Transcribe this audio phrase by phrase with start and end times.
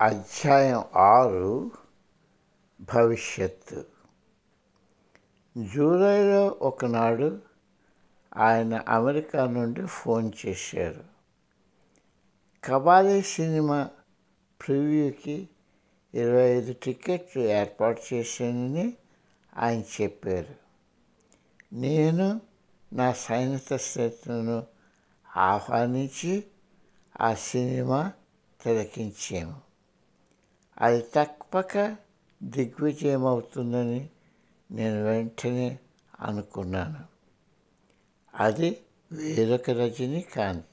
[0.00, 1.70] అధ్యాయం ఆరు
[2.80, 3.84] భవిష్యత్తు.
[5.74, 7.42] జూలైలో ఒకనాడు
[8.36, 11.04] ఆయన అమెరికా నుండి ఫోన్ చేశారు.
[12.64, 13.90] కబాలీ సినిమా
[14.66, 15.48] ప్రివ్యూకి
[16.14, 18.96] ఇరవై ఐదు టికెట్లు ఏర్పాటు చేశానని
[19.56, 20.54] ఆయన చెప్పారు.
[21.72, 22.40] నేను
[22.92, 24.66] నా సైనిక స్నేహితులను
[25.36, 26.44] ఆహ్వానించి
[27.20, 28.12] ఆ సినిమా
[28.64, 29.67] తిలకించాము
[30.80, 31.96] అది తప్పక
[32.42, 34.08] దిగ్విజయం అవుతుందని
[34.70, 35.78] నేను వెంటనే
[36.20, 37.04] అనుకున్నాను.
[38.34, 38.80] అది
[39.12, 40.66] వేరొక రజనీకాంత్.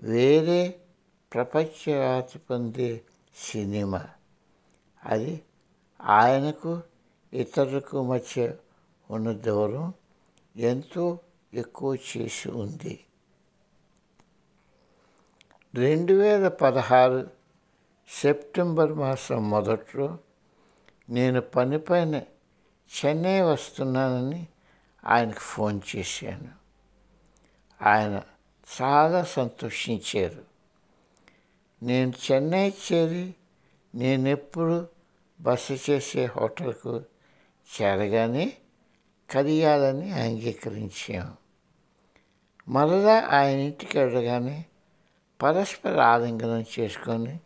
[0.00, 0.80] వేరే
[1.34, 3.00] ప్రపంచవ్యాప్తి పొందే
[3.36, 4.06] సినిమా.
[5.04, 5.40] అది
[6.00, 6.82] ఆయనకు
[7.32, 8.54] ఇతరులకు మధ్య
[9.10, 9.94] ఉన్న దూరం
[10.56, 11.20] ఎంతో
[11.54, 13.04] ఎక్కువ చేసి ఉంది.
[15.74, 17.37] రెండు వేల పదహారు
[18.08, 20.18] సెప్టెంబర్ మాసం మొదట్లో
[21.10, 22.14] నేను పనిపైన
[22.88, 24.46] చెన్నై వస్తున్నానని
[25.04, 26.48] ఆయనకు ఫోన్ చేశాను.
[27.88, 28.22] ఆయన
[28.82, 30.44] చాలా సంతోషించారు.
[31.82, 33.34] నేను చెన్నై చేరి
[33.94, 34.88] నేనెప్పుడు
[35.40, 37.04] బస చేసే హోటల్కు
[37.68, 38.52] చేరగానే
[39.30, 41.36] కలియాలని అంగీకరించాము
[42.68, 44.64] మరలా ఆయన ఇంటికి వెళ్ళగానే
[45.42, 47.40] పరస్పర ఆలింగనం చేసుకొని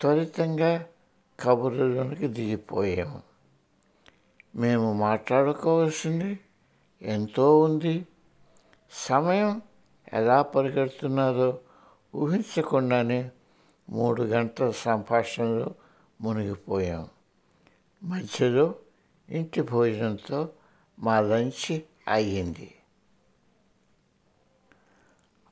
[0.00, 0.86] త్వరితంగా
[1.40, 3.22] కబుర్లలోనికి దిగిపోయాము
[4.54, 6.40] మేము మాట్లాడుకోవాల్సింది
[7.02, 8.06] ఎంతో ఉంది.
[8.90, 9.62] సమయం
[10.12, 11.58] ఎలా పరిగెడుతున్నారో
[12.14, 13.30] ఊహించకుండానే
[13.90, 15.74] మూడు గంటల సంభాషణలో
[16.20, 17.08] మునిగిపోయాం.
[18.02, 18.74] మధ్యలో
[19.28, 20.48] ఇంటి భోజనంతో
[20.98, 22.74] మా లంచ్ అయ్యింది.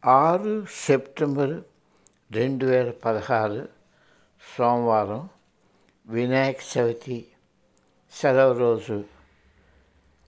[0.04, 1.62] ఆరు సెప్టెంబర్
[2.32, 3.75] రెండు వేల పదహారు
[4.42, 5.22] సోమవారం
[6.06, 7.18] వినాయక చవితి
[8.12, 8.96] సెలవు రోజు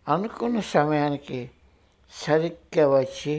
[0.07, 1.41] అనుకున్న సమయానికి
[2.13, 3.35] సరిగ్గా వచ్చి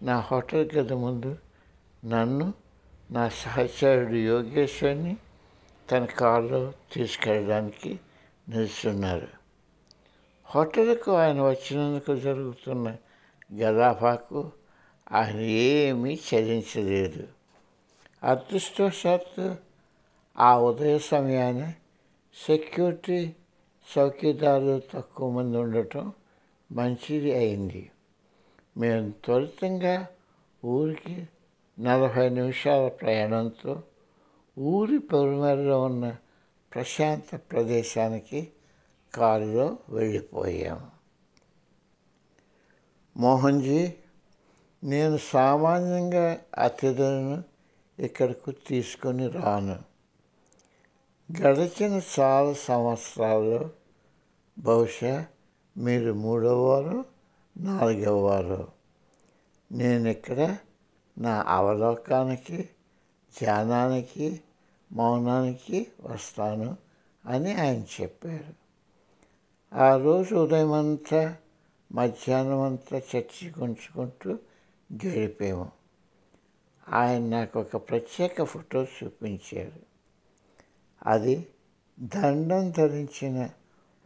[0.00, 1.32] నా హోటల్ గది ముందు
[2.02, 2.46] నన్ను
[3.10, 5.14] నా సహచరుడు యోగేశ్వర్ని
[5.88, 6.60] తన కారులో
[6.92, 7.92] తీసుకెళ్ళడానికి
[8.48, 9.30] నిలుస్తున్నారు.
[10.48, 12.86] హోటల్కు ఆయన వచ్చినందుకు జరుగుతున్న
[13.54, 14.40] గదాఫాకు
[15.12, 17.24] ఆయన ఏమీ చెల్లించలేదు
[18.22, 19.46] అదృష్టవశాత్తు
[20.38, 21.72] ఆ ఉదయ సమయాన
[22.46, 23.34] సెక్యూరిటీ
[23.96, 26.12] చౌకీదారులు తక్కువ మంది ఉండటం
[26.72, 27.90] మంచిది అయింది.
[28.76, 30.06] మేము త్వరితంగా
[30.64, 31.26] ఊరికి
[31.80, 33.82] నలభై నిమిషాల ప్రయాణంతో
[34.58, 36.16] ఊరి పొరుమేరలో ఉన్న
[36.74, 38.48] ప్రశాంత ప్రదేశానికి
[39.14, 40.88] కారులో వెళ్ళిపోయాము
[43.16, 43.92] మోహన్జీ
[44.84, 47.44] నేను సామాన్యంగా అతిథులను
[47.98, 49.78] ఇక్కడకు తీసుకొని రాను.
[51.32, 53.70] గడిచిన చాలా సంవత్సరాల్లో
[54.58, 55.26] బహుశా
[55.76, 57.04] మీరు మూడవవారు
[57.56, 58.68] నాలుగవవారు
[59.72, 60.56] నేను ఇక్కడ
[61.18, 62.68] నా అవలోకానికి
[63.40, 64.40] ధ్యానానికి
[64.92, 66.76] మౌనానికి వస్తాను
[67.26, 68.54] అని ఆయన చెప్పారు.
[69.74, 71.36] ఆ రోజు ఉదయం అంతా
[71.92, 74.38] మధ్యాహ్నం అంతా చర్చించుకుంటూ
[74.92, 75.72] గడిపాము.
[76.88, 79.87] ఆయన నాకు ఒక ప్రత్యేక ఫోటో చూపించారు.
[81.06, 81.46] అది
[82.00, 83.50] దండం ధరించిన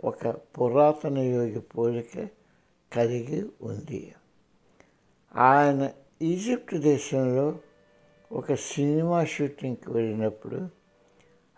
[0.04, 2.28] ఒక పురాతన యోగి పోలిక
[2.92, 4.14] కలిగి ఉంది.
[5.36, 5.90] ఆయన
[6.22, 7.58] ఈజిప్ట్ దేశంలో
[8.32, 10.68] ఒక సినిమా షూటింగ్కి వెళ్ళినప్పుడు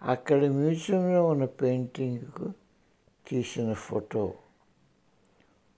[0.02, 2.52] అక్కడ మ్యూజియంలో ఉన్న పెయింటింగ్కు
[3.28, 4.34] తీసిన ఫోటో.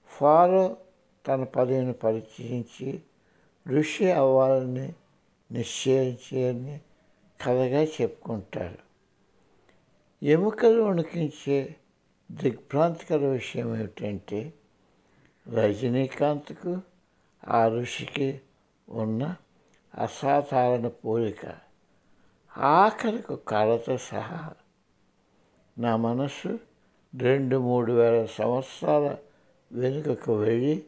[0.07, 0.77] ఫారో
[1.27, 3.01] తన పదవిని పరిచయించి
[3.69, 4.93] ఋషి అవ్వాలని
[5.53, 6.81] నిశ్చయించాలని
[7.41, 8.86] కథగా చెప్పుకుంటారు
[10.27, 11.77] ఎముకలు వణికించే
[12.31, 14.53] దిగ్భ్రాంతికర విషయం ఏమిటంటే
[15.49, 16.79] రజనీకాంత్కు
[17.49, 18.41] ఆ ఋషికి
[18.89, 19.37] ఉన్న
[19.95, 21.43] అసాధారణ పోలిక.
[22.59, 24.55] ఆఖరికి కళతో సహా
[25.79, 26.59] నా మనసు
[27.15, 29.17] రెండు మూడు వేల సంవత్సరాల
[29.73, 30.87] వెనుకకు వెళ్ళి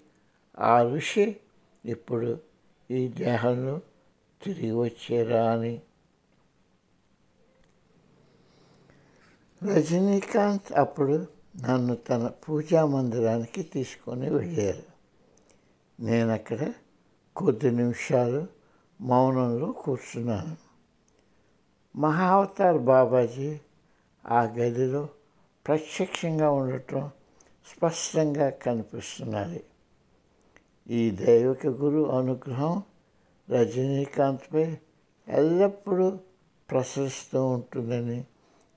[0.59, 1.37] ఆ ఋషి
[1.85, 2.41] ఇప్పుడు
[2.91, 3.81] ఈ దేహంలో
[4.43, 5.75] తిరిగి వచ్చేరా అని
[9.63, 11.27] రజనీకాంత్ అప్పుడు
[11.69, 14.83] నన్ను తన పూజా మందిరానికి తీసుకొని వెళ్ళారు.
[16.03, 16.73] నేను అక్కడ
[17.37, 18.47] కొద్ది నిమిషాలు
[19.01, 20.57] మౌనంలో కూర్చున్నాను.
[21.99, 23.59] మహావతార్ బాబాజీ
[24.27, 25.09] ఆ గదిలో
[25.67, 27.11] ప్రత్యక్షంగా ఉండటం
[27.67, 29.65] స్పష్టంగా కనిపిస్తున్నది.
[30.91, 32.83] ఈ దైవిక గురు అనుగ్రహం
[33.51, 34.77] రజనీకాంత్పై
[35.29, 36.19] ఎల్లప్పుడూ
[36.71, 38.25] ప్రసరిస్తూ ఉంటుందని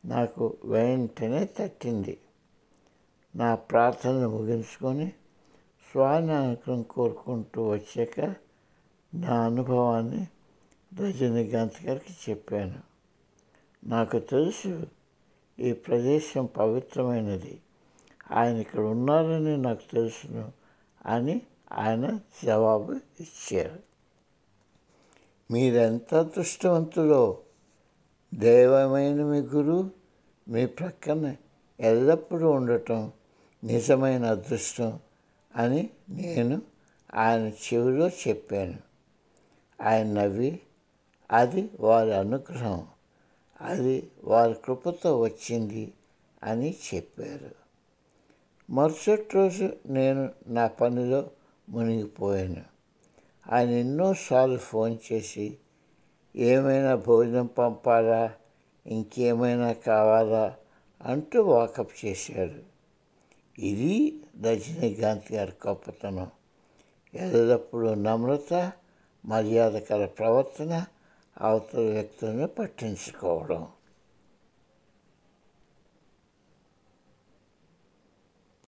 [0.06, 2.18] నాకు వెంటనే తట్టింది.
[3.36, 5.08] నా ప్రార్థన ముగించుకొని
[5.92, 8.36] స్వామి అనుగ్రహం కోరుకుంటూ వచ్చాక
[9.16, 10.28] నా అనుభవాన్ని
[11.02, 12.80] రజనీకాంత్ గారికి చెప్పాను.
[13.84, 14.88] నాకు తెలుసు
[15.60, 17.62] ఈ ప్రదేశం పవిత్రమైనది.
[18.32, 20.52] ఆయన ఇక్కడ ఉన్నారని నాకు తెలుసును
[21.06, 21.42] అని
[21.74, 23.80] ఆయన జవాబు ఇచ్చారు.
[25.52, 27.38] మీరెంత అదృష్టవంతులో
[28.34, 29.90] దైవమైన మీ గురువు
[30.48, 31.36] మీ ప్రక్కన
[31.80, 33.12] ఎల్లప్పుడూ ఉండటం
[33.64, 35.00] నిజమైన అదృష్టం
[35.56, 36.62] అని నేను
[37.16, 38.78] ఆయన చెవిలో చెప్పాను.
[39.82, 40.60] ఆయన నవ్వి
[41.32, 42.88] అది వారి అనుగ్రహం
[43.62, 45.94] అది వారి కృపతో వచ్చింది
[46.44, 47.52] అని చెప్పారు.
[48.70, 51.30] మరుసటి రోజు నేను నా పనిలో
[51.70, 52.64] మునిగిపోయాను.
[53.52, 55.58] ఆయన ఎన్నోసార్లు ఫోన్ చేసి
[56.36, 58.34] ఏమైనా భోజనం పంపాలా?
[58.88, 60.56] ఇంకేమైనా కావాలా?
[61.02, 62.72] అంటూ వాకప్ చేశాడు.
[63.62, 66.28] ఇది రజనీకాంత్ గారి గొప్పతనం.
[67.14, 68.72] ఎల్లప్పుడూ నమ్రత
[69.26, 70.86] మర్యాదకర ప్రవర్తన
[71.42, 73.68] అవతల వ్యక్తులను పట్టించుకోవడం.